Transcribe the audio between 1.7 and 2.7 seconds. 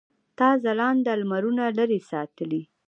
لرې ساتلي.